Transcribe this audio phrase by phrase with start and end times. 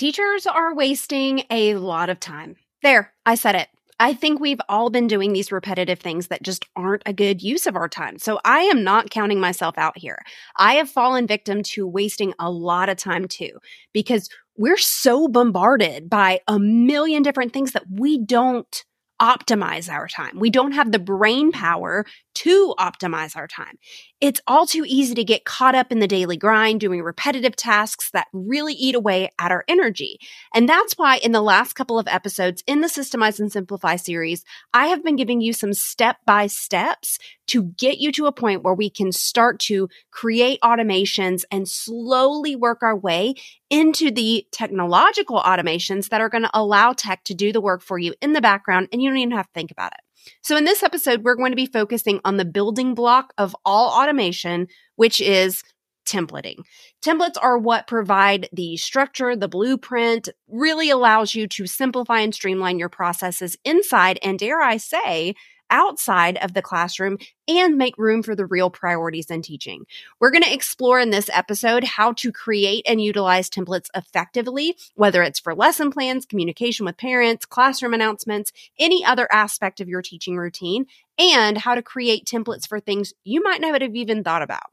[0.00, 2.56] Teachers are wasting a lot of time.
[2.82, 3.68] There, I said it.
[3.98, 7.66] I think we've all been doing these repetitive things that just aren't a good use
[7.66, 8.18] of our time.
[8.18, 10.16] So I am not counting myself out here.
[10.56, 13.58] I have fallen victim to wasting a lot of time too,
[13.92, 18.84] because we're so bombarded by a million different things that we don't
[19.20, 20.38] optimize our time.
[20.38, 22.06] We don't have the brain power
[22.40, 23.76] to optimize our time.
[24.18, 28.10] It's all too easy to get caught up in the daily grind doing repetitive tasks
[28.12, 30.18] that really eat away at our energy.
[30.54, 34.42] And that's why in the last couple of episodes in the Systemize and Simplify series,
[34.72, 38.62] I have been giving you some step by steps to get you to a point
[38.62, 43.34] where we can start to create automations and slowly work our way
[43.68, 47.98] into the technological automations that are going to allow tech to do the work for
[47.98, 50.00] you in the background and you don't even have to think about it.
[50.42, 53.90] So, in this episode, we're going to be focusing on the building block of all
[53.90, 55.62] automation, which is
[56.06, 56.56] templating.
[57.04, 62.78] Templates are what provide the structure, the blueprint, really allows you to simplify and streamline
[62.78, 65.34] your processes inside and, dare I say,
[65.70, 67.18] outside of the classroom
[67.48, 69.86] and make room for the real priorities in teaching.
[70.20, 75.22] We're going to explore in this episode how to create and utilize templates effectively, whether
[75.22, 80.36] it's for lesson plans, communication with parents, classroom announcements, any other aspect of your teaching
[80.36, 80.86] routine,
[81.18, 84.70] and how to create templates for things you might not have even thought about.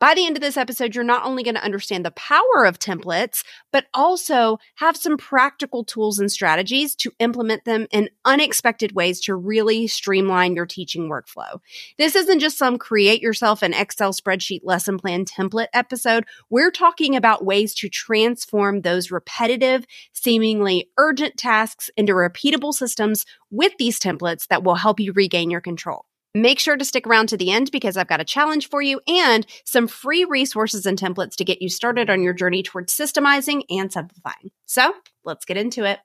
[0.00, 2.78] By the end of this episode, you're not only going to understand the power of
[2.78, 9.20] templates, but also have some practical tools and strategies to implement them in unexpected ways
[9.20, 11.60] to really streamline your teaching workflow.
[11.98, 16.24] This isn't just some create yourself an Excel spreadsheet lesson plan template episode.
[16.48, 19.84] We're talking about ways to transform those repetitive,
[20.14, 25.60] seemingly urgent tasks into repeatable systems with these templates that will help you regain your
[25.60, 26.06] control.
[26.34, 29.00] Make sure to stick around to the end because I've got a challenge for you
[29.08, 33.62] and some free resources and templates to get you started on your journey towards systemizing
[33.68, 34.52] and simplifying.
[34.64, 35.98] So let's get into it.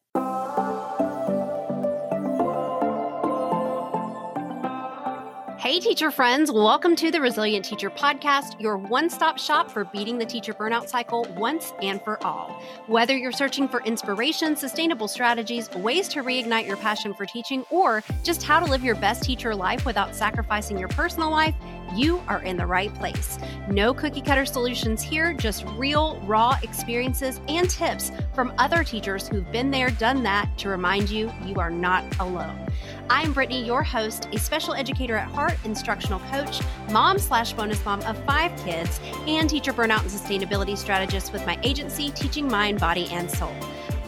[5.66, 10.20] Hey, teacher friends, welcome to the Resilient Teacher Podcast, your one stop shop for beating
[10.20, 12.62] the teacher burnout cycle once and for all.
[12.86, 18.04] Whether you're searching for inspiration, sustainable strategies, ways to reignite your passion for teaching, or
[18.22, 21.56] just how to live your best teacher life without sacrificing your personal life,
[21.96, 23.40] you are in the right place.
[23.68, 29.52] No cookie cutter solutions here, just real, raw experiences and tips from other teachers who've
[29.52, 32.65] been there, done that to remind you you are not alone.
[33.10, 38.02] I'm Brittany, your host, a special educator at heart, instructional coach, mom slash bonus mom
[38.02, 43.08] of five kids, and teacher burnout and sustainability strategist with my agency, Teaching Mind, Body,
[43.12, 43.54] and Soul.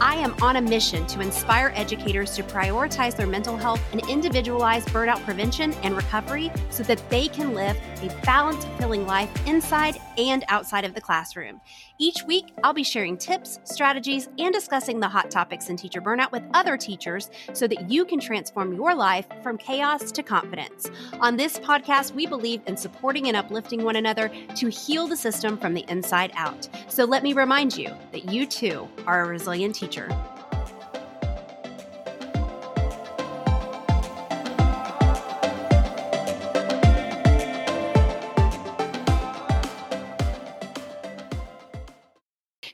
[0.00, 4.84] I am on a mission to inspire educators to prioritize their mental health and individualize
[4.86, 10.44] burnout prevention and recovery so that they can live a balanced, fulfilling life inside and
[10.46, 11.60] outside of the classroom.
[11.98, 16.30] Each week, I'll be sharing tips, strategies, and discussing the hot topics in teacher burnout
[16.30, 20.88] with other teachers so that you can transform your life from chaos to confidence.
[21.18, 25.58] On this podcast, we believe in supporting and uplifting one another to heal the system
[25.58, 26.68] from the inside out.
[26.86, 29.87] So let me remind you that you too are a resilient teacher.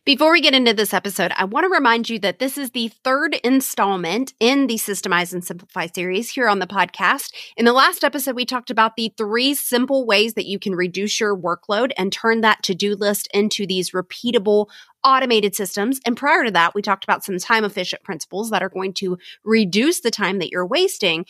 [0.04, 2.88] Before we get into this episode, I want to remind you that this is the
[2.88, 7.32] third installment in the Systemize and Simplify series here on the podcast.
[7.56, 11.18] In the last episode, we talked about the three simple ways that you can reduce
[11.18, 14.68] your workload and turn that to do list into these repeatable
[15.04, 16.00] automated systems.
[16.06, 19.18] And prior to that, we talked about some time efficient principles that are going to
[19.44, 21.26] reduce the time that you're wasting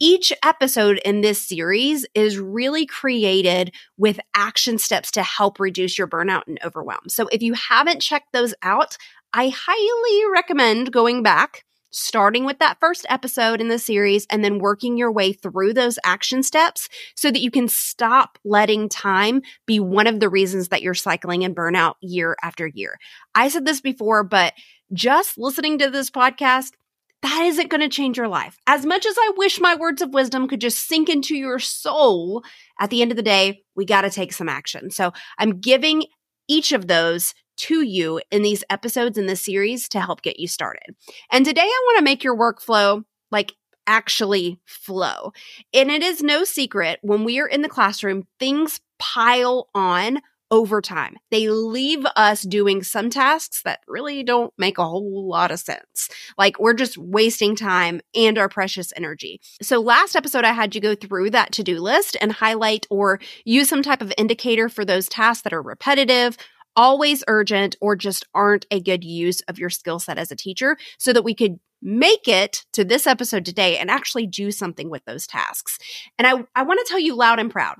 [0.00, 6.06] each episode in this series is really created with action steps to help reduce your
[6.06, 7.08] burnout and overwhelm.
[7.08, 8.96] So if you haven't checked those out,
[9.32, 14.58] I highly recommend going back, starting with that first episode in the series, and then
[14.58, 19.80] working your way through those action steps so that you can stop letting time be
[19.80, 22.98] one of the reasons that you're cycling in burnout year after year.
[23.34, 24.52] I said this before, but
[24.92, 26.72] just listening to this podcast
[27.22, 28.56] that isn't going to change your life.
[28.66, 32.44] As much as I wish my words of wisdom could just sink into your soul,
[32.78, 34.90] at the end of the day, we got to take some action.
[34.90, 36.04] So I'm giving
[36.46, 40.48] each of those to you in these episodes in this series to help get you
[40.48, 40.94] started.
[41.30, 43.54] And today I want to make your workflow like
[43.86, 45.32] actually flow.
[45.72, 50.20] And it is no secret when we are in the classroom, things pile on
[50.50, 51.16] over time.
[51.30, 56.08] They leave us doing some tasks that really don't make a whole lot of sense.
[56.38, 59.40] Like we're just wasting time and our precious energy.
[59.60, 63.20] So last episode, I had you go through that to do list and highlight or
[63.44, 66.36] use some type of indicator for those tasks that are repetitive
[66.78, 70.78] always urgent or just aren't a good use of your skill set as a teacher
[70.96, 75.04] so that we could make it to this episode today and actually do something with
[75.04, 75.78] those tasks.
[76.18, 77.76] And I, I want to tell you loud and proud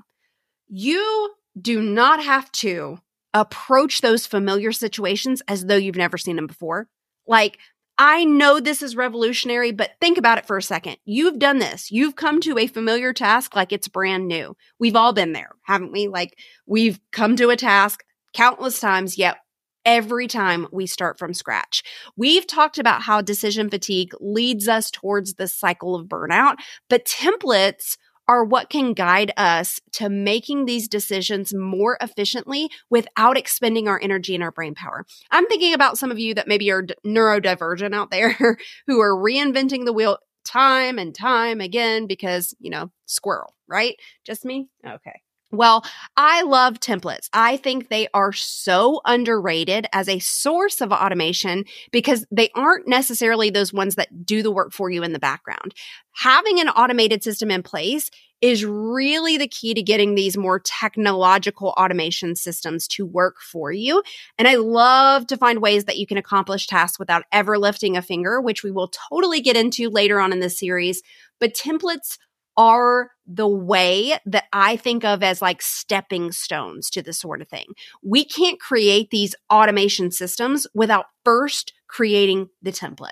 [0.69, 2.99] you do not have to
[3.33, 6.87] approach those familiar situations as though you've never seen them before.
[7.27, 7.57] Like,
[7.97, 10.97] I know this is revolutionary, but think about it for a second.
[11.05, 11.91] You've done this.
[11.91, 14.55] You've come to a familiar task like it's brand new.
[14.79, 16.07] We've all been there, haven't we?
[16.07, 18.03] Like, we've come to a task
[18.33, 19.37] countless times, yet
[19.85, 21.83] every time we start from scratch.
[22.15, 26.57] We've talked about how decision fatigue leads us towards this cycle of burnout,
[26.89, 27.97] but templates
[28.27, 34.35] are what can guide us to making these decisions more efficiently without expending our energy
[34.35, 35.03] and our brain power.
[35.31, 38.37] I'm thinking about some of you that maybe are neurodivergent out there
[38.87, 43.95] who are reinventing the wheel time and time again because, you know, squirrel, right?
[44.23, 44.69] Just me?
[44.85, 45.21] Okay.
[45.51, 45.83] Well,
[46.15, 47.27] I love templates.
[47.33, 53.49] I think they are so underrated as a source of automation because they aren't necessarily
[53.49, 55.73] those ones that do the work for you in the background.
[56.17, 58.11] Having an automated system in place
[58.41, 64.03] is really the key to getting these more technological automation systems to work for you.
[64.37, 68.01] And I love to find ways that you can accomplish tasks without ever lifting a
[68.03, 71.01] finger, which we will totally get into later on in this series.
[71.39, 72.17] But templates
[72.55, 77.47] are the way that I think of as like stepping stones to this sort of
[77.47, 77.67] thing.
[78.03, 83.11] We can't create these automation systems without first creating the template.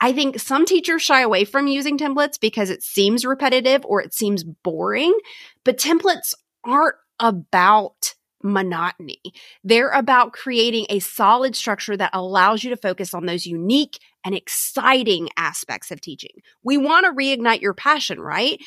[0.00, 4.14] I think some teachers shy away from using templates because it seems repetitive or it
[4.14, 5.18] seems boring,
[5.64, 6.34] but templates
[6.64, 9.20] aren't about monotony.
[9.64, 14.34] They're about creating a solid structure that allows you to focus on those unique and
[14.34, 16.42] exciting aspects of teaching.
[16.62, 18.60] We want to reignite your passion, right?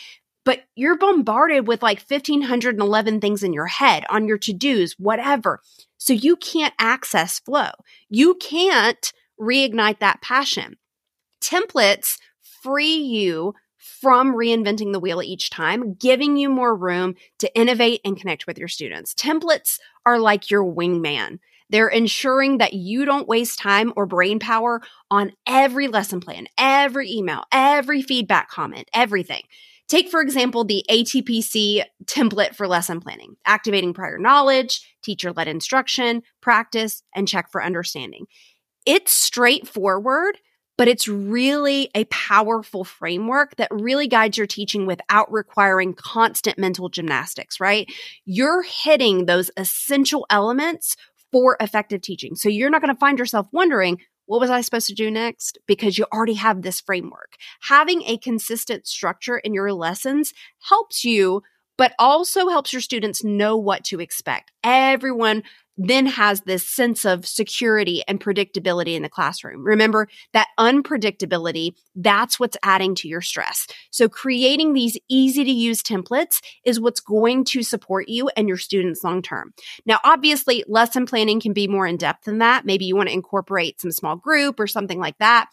[0.49, 5.61] But you're bombarded with like 1511 things in your head on your to-dos, whatever.
[5.99, 7.69] So you can't access flow.
[8.09, 10.77] You can't reignite that passion.
[11.39, 12.17] Templates
[12.63, 18.19] free you from reinventing the wheel each time, giving you more room to innovate and
[18.19, 19.13] connect with your students.
[19.13, 21.37] Templates are like your wingman.
[21.69, 24.81] They're ensuring that you don't waste time or brain power
[25.11, 29.43] on every lesson plan, every email, every feedback comment, everything.
[29.89, 36.21] Take, for example, the ATPC template for lesson planning, activating prior knowledge, teacher led instruction,
[36.41, 38.27] practice, and check for understanding.
[38.85, 40.37] It's straightforward
[40.79, 46.87] but it's really a powerful framework that really guides your teaching without requiring constant mental
[46.87, 47.85] gymnastics, right?
[48.23, 50.95] You're hitting those essential elements
[51.33, 52.33] for effective teaching.
[52.35, 55.57] So you're not going to find yourself wondering, what was I supposed to do next?
[55.65, 57.35] Because you already have this framework.
[57.61, 60.35] Having a consistent structure in your lessons
[60.69, 61.41] helps you
[61.79, 64.51] but also helps your students know what to expect.
[64.63, 65.43] Everyone
[65.79, 69.63] then has this sense of security and predictability in the classroom.
[69.63, 73.65] Remember that unpredictability, that's what's adding to your stress.
[73.89, 78.57] So creating these easy to use templates is what's going to support you and your
[78.57, 79.53] students long term.
[79.85, 82.65] Now, obviously lesson planning can be more in depth than that.
[82.65, 85.47] Maybe you want to incorporate some small group or something like that.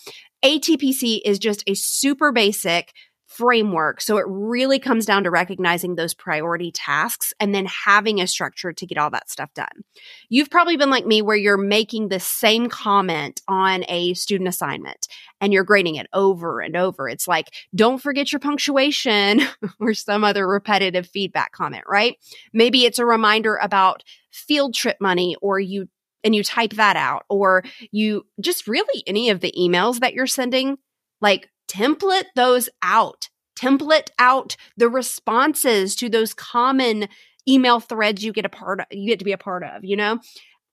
[0.45, 2.93] ATPC is just a super basic
[3.37, 4.01] framework.
[4.01, 8.73] So it really comes down to recognizing those priority tasks and then having a structure
[8.73, 9.85] to get all that stuff done.
[10.31, 15.07] You've probably been like me where you're making the same comment on a student assignment
[15.41, 17.09] and you're grading it over and over.
[17.09, 19.43] It's like, don't forget your punctuation
[19.81, 22.17] or some other repetitive feedback comment, right?
[22.55, 25.89] Maybe it's a reminder about field trip money or you
[26.25, 27.63] and you type that out or
[27.93, 30.77] you just really any of the emails that you're sending
[31.21, 33.29] like template those out.
[33.59, 37.09] Template out the responses to those common
[37.49, 39.97] email threads you get a part of, you get to be a part of, you
[39.97, 40.19] know?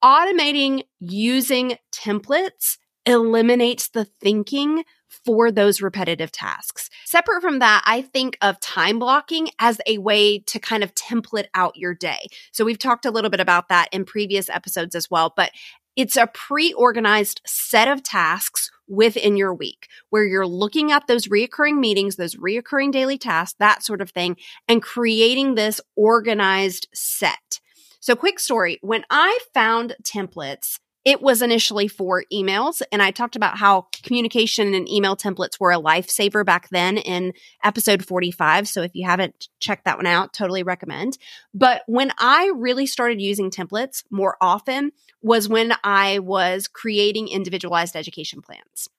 [0.04, 4.84] Automating using templates eliminates the thinking
[5.26, 6.90] for those repetitive tasks.
[7.06, 11.46] Separate from that, I think of time blocking as a way to kind of template
[11.54, 12.28] out your day.
[12.52, 15.52] So we've talked a little bit about that in previous episodes as well, but
[15.96, 21.28] it's a pre organized set of tasks within your week where you're looking at those
[21.28, 27.60] reoccurring meetings, those reoccurring daily tasks, that sort of thing, and creating this organized set.
[28.00, 33.36] So, quick story when I found templates, it was initially for emails, and I talked
[33.36, 37.34] about how communication and email templates were a lifesaver back then in
[37.64, 38.68] episode 45.
[38.68, 41.18] So if you haven't checked that one out, totally recommend.
[41.54, 44.92] But when I really started using templates more often
[45.22, 48.90] was when I was creating individualized education plans.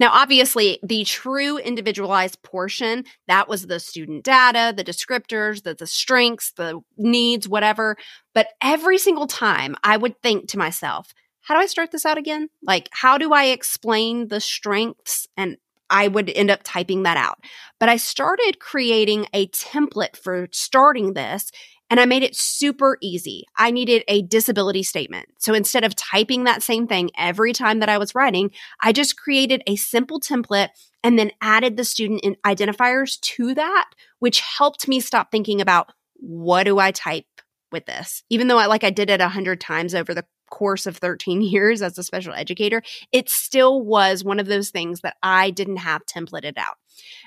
[0.00, 5.86] Now, obviously, the true individualized portion, that was the student data, the descriptors, the, the
[5.86, 7.96] strengths, the needs, whatever.
[8.34, 11.14] But every single time I would think to myself,
[11.44, 12.48] how do I start this out again?
[12.62, 15.28] Like, how do I explain the strengths?
[15.36, 15.58] And
[15.90, 17.38] I would end up typing that out.
[17.78, 21.50] But I started creating a template for starting this
[21.90, 23.44] and I made it super easy.
[23.56, 25.26] I needed a disability statement.
[25.38, 29.18] So instead of typing that same thing every time that I was writing, I just
[29.18, 30.70] created a simple template
[31.02, 36.64] and then added the student identifiers to that, which helped me stop thinking about what
[36.64, 37.26] do I type
[37.70, 38.22] with this?
[38.30, 41.42] Even though I like I did it a hundred times over the course of 13
[41.54, 42.82] years as a special educator,
[43.12, 46.76] it still was one of those things that I didn't have templated out.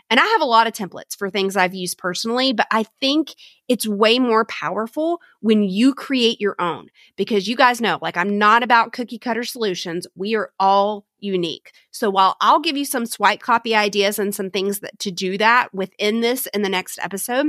[0.10, 3.36] And I have a lot of templates for things I've used personally, but I think
[3.68, 8.38] it's way more powerful when you create your own because you guys know, like, I'm
[8.38, 10.08] not about cookie cutter solutions.
[10.16, 11.74] We are all unique.
[11.92, 15.38] So while I'll give you some swipe copy ideas and some things that to do
[15.38, 17.48] that within this in the next episode,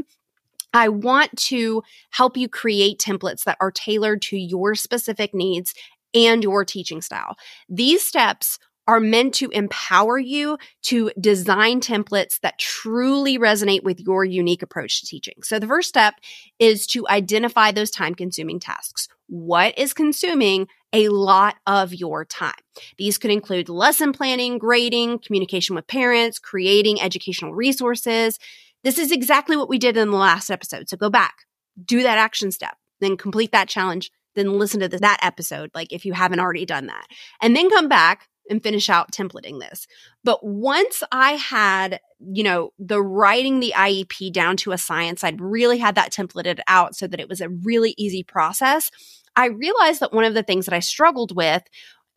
[0.72, 5.74] I want to help you create templates that are tailored to your specific needs
[6.14, 7.36] and your teaching style.
[7.68, 8.58] These steps
[8.88, 15.00] are meant to empower you to design templates that truly resonate with your unique approach
[15.00, 15.34] to teaching.
[15.42, 16.14] So the first step
[16.58, 19.06] is to identify those time consuming tasks.
[19.26, 22.54] What is consuming a lot of your time?
[22.96, 28.38] These could include lesson planning, grading, communication with parents, creating educational resources.
[28.88, 30.88] This is exactly what we did in the last episode.
[30.88, 31.44] So go back,
[31.84, 36.06] do that action step, then complete that challenge, then listen to that episode, like if
[36.06, 37.04] you haven't already done that.
[37.42, 39.86] And then come back and finish out templating this.
[40.24, 42.00] But once I had,
[42.32, 46.60] you know, the writing the IEP down to a science, I'd really had that templated
[46.66, 48.90] out so that it was a really easy process.
[49.36, 51.62] I realized that one of the things that I struggled with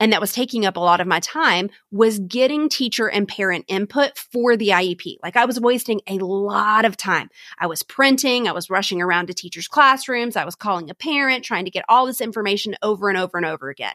[0.01, 3.65] and that was taking up a lot of my time was getting teacher and parent
[3.67, 5.17] input for the IEP.
[5.22, 7.29] Like I was wasting a lot of time.
[7.60, 11.46] I was printing, I was rushing around to teachers' classrooms, I was calling a parent,
[11.46, 13.93] trying to get all this information over and over and over again.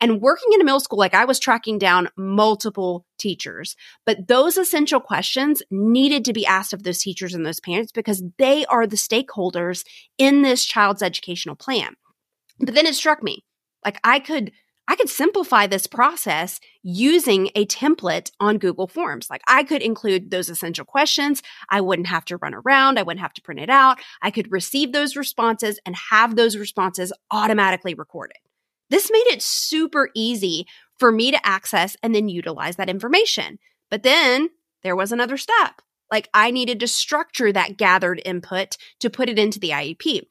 [0.00, 3.74] And working in a middle school, like I was tracking down multiple teachers,
[4.06, 8.22] but those essential questions needed to be asked of those teachers and those parents because
[8.38, 9.84] they are the stakeholders
[10.16, 11.96] in this child's educational plan.
[12.60, 13.44] But then it struck me
[13.84, 14.52] like I could
[14.90, 19.30] I could simplify this process using a template on Google Forms.
[19.30, 21.44] Like I could include those essential questions.
[21.68, 22.98] I wouldn't have to run around.
[22.98, 24.00] I wouldn't have to print it out.
[24.20, 28.38] I could receive those responses and have those responses automatically recorded.
[28.88, 30.66] This made it super easy
[30.98, 33.60] for me to access and then utilize that information.
[33.92, 34.48] But then
[34.82, 35.82] there was another step.
[36.10, 40.22] Like I needed to structure that gathered input to put it into the IEP.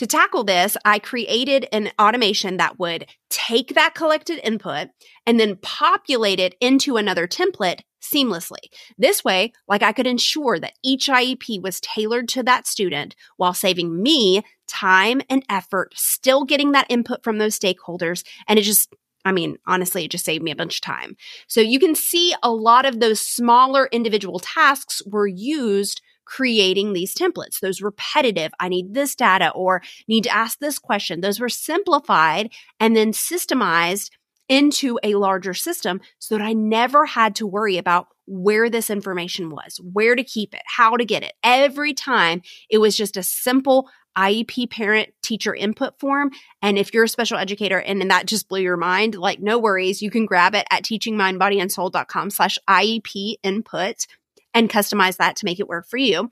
[0.00, 4.88] To tackle this, I created an automation that would take that collected input
[5.26, 8.70] and then populate it into another template seamlessly.
[8.96, 13.52] This way, like I could ensure that each IEP was tailored to that student while
[13.52, 18.24] saving me time and effort, still getting that input from those stakeholders.
[18.48, 18.94] And it just,
[19.26, 21.14] I mean, honestly, it just saved me a bunch of time.
[21.46, 27.12] So you can see a lot of those smaller individual tasks were used creating these
[27.12, 27.58] templates.
[27.58, 31.20] Those repetitive, I need this data or need to ask this question.
[31.20, 34.10] Those were simplified and then systemized
[34.48, 39.50] into a larger system so that I never had to worry about where this information
[39.50, 41.32] was, where to keep it, how to get it.
[41.42, 46.30] Every time it was just a simple IEP parent teacher input form.
[46.62, 50.02] And if you're a special educator and, that just blew your mind, like no worries,
[50.02, 54.06] you can grab it at teachingmindbodyandsoul.com slash IEP input
[54.54, 56.28] and customize that to make it work for you.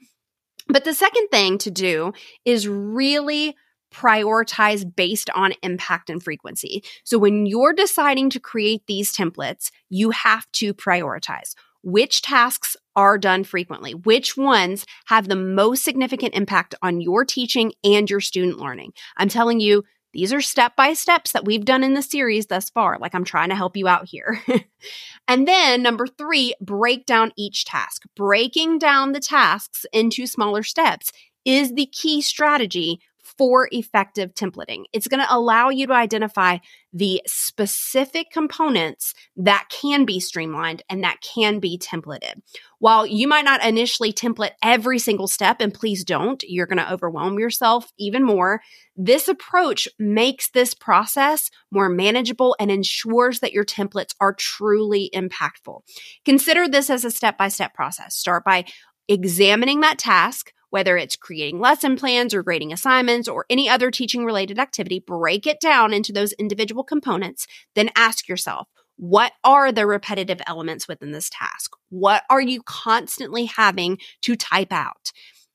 [0.67, 2.13] But the second thing to do
[2.45, 3.55] is really
[3.93, 6.83] prioritize based on impact and frequency.
[7.03, 13.17] So when you're deciding to create these templates, you have to prioritize which tasks are
[13.17, 18.59] done frequently, which ones have the most significant impact on your teaching and your student
[18.59, 18.91] learning.
[19.17, 22.69] I'm telling you, these are step by steps that we've done in the series thus
[22.69, 22.97] far.
[22.99, 24.41] Like I'm trying to help you out here.
[25.27, 28.03] and then number three, break down each task.
[28.15, 31.11] Breaking down the tasks into smaller steps
[31.45, 32.99] is the key strategy
[33.39, 34.83] for effective templating.
[34.91, 36.57] It's going to allow you to identify
[36.91, 42.33] the specific components that can be streamlined and that can be templated.
[42.79, 46.91] While you might not initially template every single step, and please don't, you're going to
[46.91, 48.59] overwhelm yourself even more.
[48.97, 55.83] This approach makes this process more manageable and ensures that your templates are truly impactful.
[56.25, 58.17] Consider this as a step by step process.
[58.17, 58.65] Start by
[59.07, 64.25] examining that task whether it's creating lesson plans or grading assignments or any other teaching
[64.25, 67.47] related activity, break it down into those individual components.
[67.75, 71.71] Then ask yourself, What are the repetitive elements within this task?
[71.89, 75.11] What are you constantly having to type out?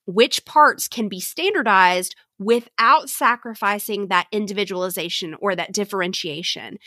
[0.07, 6.79] Which parts can be standardized without sacrificing that individualization or that differentiation?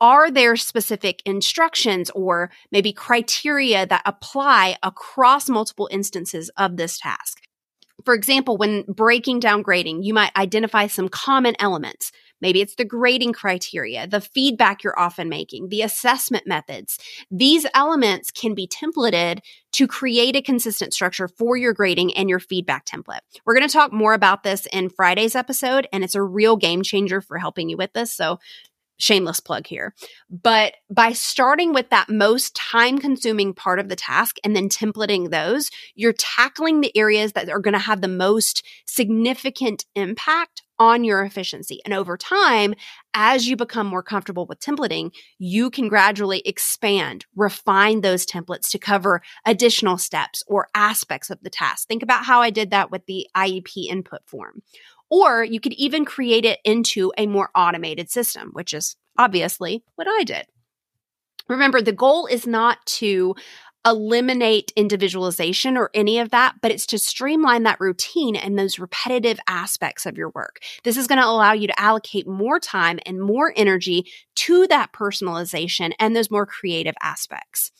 [0.00, 7.42] Are there specific instructions or maybe criteria that apply across multiple instances of this task?
[8.04, 12.12] For example, when breaking down grading, you might identify some common elements.
[12.40, 16.98] Maybe it's the grading criteria, the feedback you're often making, the assessment methods.
[17.30, 19.38] These elements can be templated
[19.72, 23.20] to create a consistent structure for your grading and your feedback template.
[23.46, 26.82] We're going to talk more about this in Friday's episode, and it's a real game
[26.82, 28.12] changer for helping you with this.
[28.12, 28.40] So
[29.02, 29.94] shameless plug here.
[30.30, 35.30] But by starting with that most time consuming part of the task and then templating
[35.30, 41.04] those, you're tackling the areas that are going to have the most significant impact on
[41.04, 41.80] your efficiency.
[41.84, 42.74] And over time,
[43.14, 48.78] as you become more comfortable with templating, you can gradually expand, refine those templates to
[48.78, 51.86] cover additional steps or aspects of the task.
[51.86, 54.62] Think about how I did that with the IEP input form.
[55.12, 60.08] Or you could even create it into a more automated system, which is obviously what
[60.08, 60.46] I did.
[61.50, 63.34] Remember, the goal is not to
[63.84, 69.38] eliminate individualization or any of that, but it's to streamline that routine and those repetitive
[69.46, 70.60] aspects of your work.
[70.82, 74.94] This is going to allow you to allocate more time and more energy to that
[74.94, 77.70] personalization and those more creative aspects.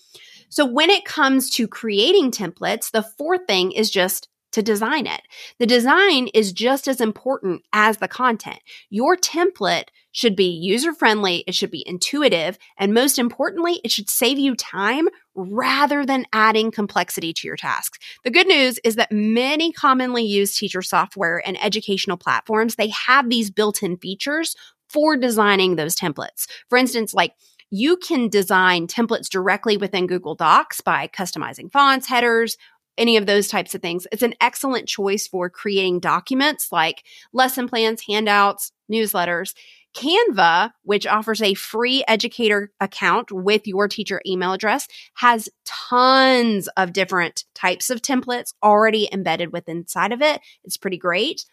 [0.51, 5.23] So when it comes to creating templates, the fourth thing is just to design it.
[5.59, 8.61] The design is just as important as the content.
[8.91, 14.11] Your template should be user friendly, it should be intuitive, and most importantly, it should
[14.11, 17.99] save you time rather than adding complexity to your tasks.
[18.23, 23.31] The good news is that many commonly used teacher software and educational platforms, they have
[23.31, 24.55] these built-in features
[24.91, 26.47] for designing those templates.
[26.69, 27.33] For instance, like
[27.75, 32.59] you can design templates directly within Google Docs by customizing fonts, headers,
[32.99, 34.07] any of those types of things.
[34.13, 39.55] It's an excellent choice for creating documents like lesson plans, handouts, newsletters.
[39.95, 46.95] Canva, which offers a free educator account with your teacher email address, has tons of
[46.95, 50.41] different types of templates already embedded with inside of it.
[50.65, 51.45] It's pretty great.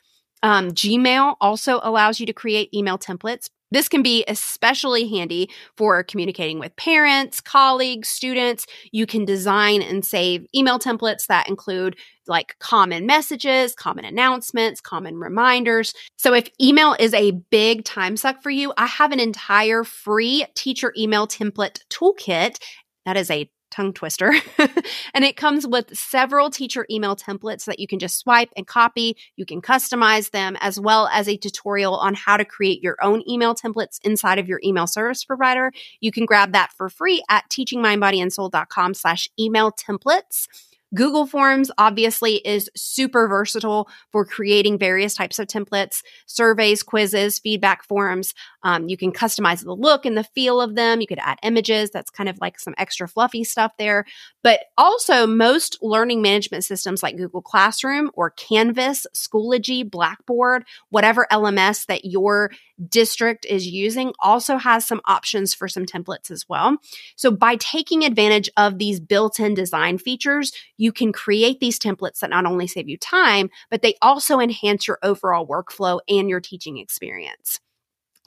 [0.41, 6.03] Um, Gmail also allows you to create email templates this can be especially handy for
[6.03, 8.65] communicating with parents, colleagues, students.
[8.91, 11.95] You can design and save email templates that include
[12.27, 15.93] like common messages, common announcements, common reminders.
[16.17, 20.45] So if email is a big time suck for you, I have an entire free
[20.55, 22.59] teacher email template toolkit.
[23.05, 24.33] That is a tongue twister.
[25.13, 29.17] and it comes with several teacher email templates that you can just swipe and copy.
[29.35, 33.23] You can customize them as well as a tutorial on how to create your own
[33.27, 35.71] email templates inside of your email service provider.
[35.99, 40.47] You can grab that for free at teachingmindbodyandsoul.com slash email templates.
[40.95, 47.83] Google Forms obviously is super versatile for creating various types of templates, surveys, quizzes, feedback
[47.83, 48.33] forms.
[48.63, 51.01] Um, you can customize the look and the feel of them.
[51.01, 51.89] You could add images.
[51.91, 54.05] That's kind of like some extra fluffy stuff there.
[54.43, 61.85] But also, most learning management systems like Google Classroom or Canvas, Schoology, Blackboard, whatever LMS
[61.87, 62.51] that your
[62.87, 66.77] district is using also has some options for some templates as well.
[67.15, 72.29] So by taking advantage of these built-in design features, you can create these templates that
[72.29, 76.77] not only save you time, but they also enhance your overall workflow and your teaching
[76.77, 77.59] experience.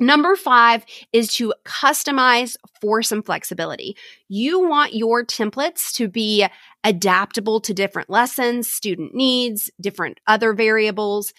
[0.02, 3.96] Number five is to customize for some flexibility.
[4.28, 6.44] You want your templates to be
[6.82, 11.32] adaptable to different lessons, student needs, different other variables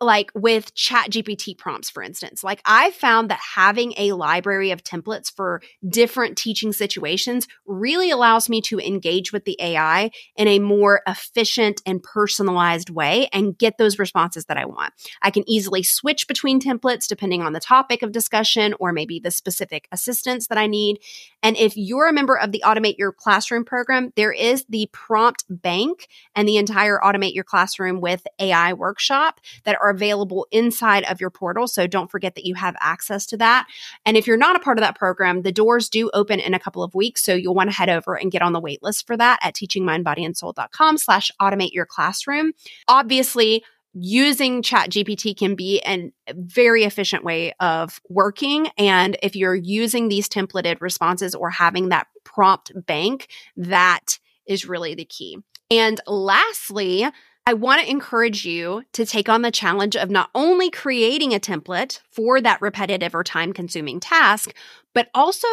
[0.00, 4.82] like with chat gpt prompts for instance like i found that having a library of
[4.82, 10.58] templates for different teaching situations really allows me to engage with the ai in a
[10.58, 14.92] more efficient and personalized way and get those responses that i want.
[15.22, 19.30] I can easily switch between templates depending on the topic of discussion or maybe the
[19.30, 20.98] specific assistance that i need.
[21.42, 25.44] And if you're a member of the automate your classroom program there is the prompt
[25.48, 31.04] bank and the entire automate your classroom with ai workshop that are are available inside
[31.04, 31.68] of your portal.
[31.68, 33.66] So don't forget that you have access to that.
[34.04, 36.58] And if you're not a part of that program, the doors do open in a
[36.58, 37.22] couple of weeks.
[37.22, 39.54] So you'll want to head over and get on the wait list for that at
[39.54, 42.52] teachingmindbodyandsoul.com slash automate your classroom.
[42.88, 43.64] Obviously,
[43.98, 50.08] using chat gpt can be a very efficient way of working and if you're using
[50.08, 55.38] these templated responses or having that prompt bank that is really the key
[55.70, 57.06] and lastly
[57.48, 61.38] I want to encourage you to take on the challenge of not only creating a
[61.38, 64.52] template for that repetitive or time consuming task,
[64.92, 65.46] but also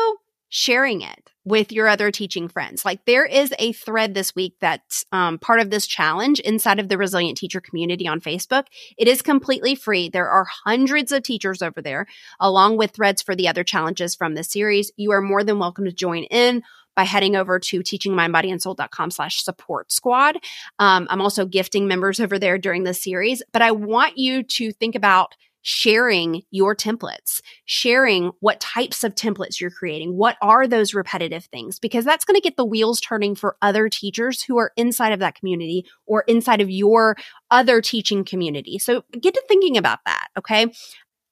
[0.49, 2.83] sharing it with your other teaching friends.
[2.83, 6.89] Like there is a thread this week that's um, part of this challenge inside of
[6.89, 8.65] the Resilient Teacher community on Facebook.
[8.97, 10.09] It is completely free.
[10.09, 12.07] There are hundreds of teachers over there,
[12.39, 14.91] along with threads for the other challenges from the series.
[14.95, 16.63] You are more than welcome to join in
[16.95, 20.37] by heading over to teachingmindbodyandsoul.com slash support squad.
[20.79, 24.71] Um, I'm also gifting members over there during this series, but I want you to
[24.71, 30.15] think about sharing your templates, sharing what types of templates you're creating.
[30.15, 31.79] What are those repetitive things?
[31.79, 35.19] Because that's going to get the wheels turning for other teachers who are inside of
[35.19, 37.15] that community or inside of your
[37.49, 38.77] other teaching community.
[38.77, 40.27] So get to thinking about that.
[40.37, 40.71] Okay.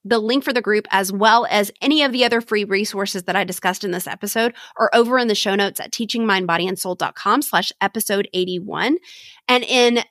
[0.04, 3.36] The link for the group, as well as any of the other free resources that
[3.36, 8.28] I discussed in this episode, are over in the show notes at teachingmindbodyandsoul.com slash episode
[8.32, 8.96] 81.
[9.48, 10.02] And in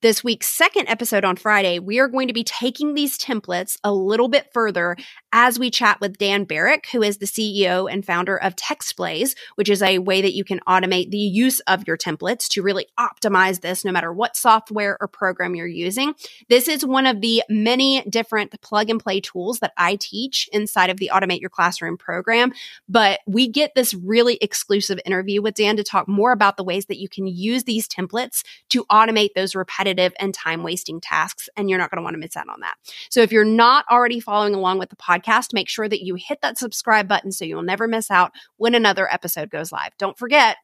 [0.00, 3.92] this week's second episode on Friday, we are going to be taking these templates a
[3.92, 4.96] little bit further
[5.32, 9.68] as we chat with Dan Barak, who is the CEO and founder of TextBlaze, which
[9.68, 13.60] is a way that you can automate the use of your templates to really optimize
[13.60, 16.14] this no matter what software or program you're using.
[16.48, 20.90] This is one of the many different plug and play tools that I teach inside
[20.90, 22.52] of the Automate Your Classroom program.
[22.88, 26.86] But we get this really exclusive interview with Dan to talk more about the ways
[26.86, 31.48] that you can use these templates to automate those repetitive repetitive and time wasting tasks.
[31.56, 32.74] And you're not going to want to miss out on that.
[33.10, 36.40] So if you're not already following along with the podcast, make sure that you hit
[36.42, 39.90] that subscribe button so you'll never miss out when another episode goes live.
[39.98, 40.56] Don't forget,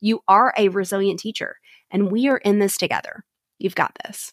[0.00, 1.56] you are a resilient teacher
[1.90, 3.24] and we are in this together.
[3.58, 4.32] You've got this.